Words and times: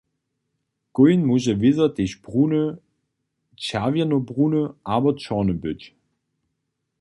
Kóń 0.95 1.19
móže 1.27 1.53
wězo 1.61 1.87
tež 1.95 2.11
bruny, 2.23 2.63
čerwjenobruny 3.63 4.61
abo 4.95 5.09
čorny 5.23 5.55
być. 5.63 5.81